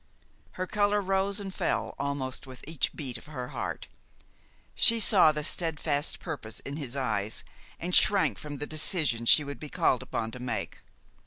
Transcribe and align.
Her 0.53 0.65
color 0.65 0.99
rose 0.99 1.39
and 1.39 1.53
fell 1.53 1.93
almost 1.99 2.47
with 2.47 2.63
each 2.67 2.91
beat 2.95 3.19
of 3.19 3.27
her 3.27 3.49
heart. 3.49 3.87
She 4.73 4.99
saw 4.99 5.31
the 5.31 5.43
steadfast 5.43 6.19
purpose 6.19 6.59
in 6.61 6.77
his 6.77 6.95
eyes, 6.95 7.43
and 7.79 7.93
shrank 7.93 8.39
from 8.39 8.57
the 8.57 8.65
decision 8.65 9.27
she 9.27 9.43
would 9.43 9.59
be 9.59 9.69
called 9.69 10.01
upon 10.01 10.31
to 10.31 10.39
make. 10.39 10.79